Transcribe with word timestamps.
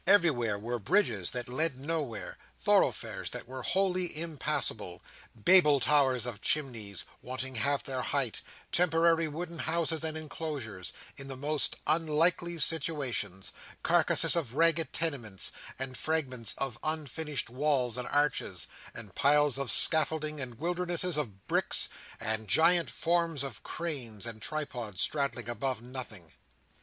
Everywhere 0.07 0.57
were 0.57 0.79
bridges 0.79 1.29
that 1.29 1.47
led 1.47 1.77
nowhere; 1.79 2.39
thoroughfares 2.57 3.29
that 3.29 3.47
were 3.47 3.61
wholly 3.61 4.17
impassable; 4.19 5.03
Babel 5.35 5.79
towers 5.79 6.25
of 6.25 6.41
chimneys, 6.41 7.03
wanting 7.21 7.53
half 7.53 7.83
their 7.83 8.01
height; 8.01 8.41
temporary 8.71 9.27
wooden 9.27 9.59
houses 9.59 10.03
and 10.03 10.17
enclosures, 10.17 10.91
in 11.17 11.27
the 11.27 11.37
most 11.37 11.75
unlikely 11.85 12.57
situations; 12.57 13.51
carcases 13.83 14.35
of 14.35 14.55
ragged 14.55 14.91
tenements, 14.91 15.51
and 15.77 15.95
fragments 15.95 16.55
of 16.57 16.79
unfinished 16.81 17.51
walls 17.51 17.95
and 17.95 18.07
arches, 18.07 18.65
and 18.95 19.13
piles 19.13 19.59
of 19.59 19.69
scaffolding, 19.71 20.41
and 20.41 20.55
wildernesses 20.55 21.15
of 21.15 21.45
bricks, 21.45 21.89
and 22.19 22.47
giant 22.47 22.89
forms 22.89 23.43
of 23.43 23.61
cranes, 23.61 24.25
and 24.25 24.41
tripods 24.41 24.99
straddling 24.99 25.47
above 25.47 25.79
nothing. 25.79 26.31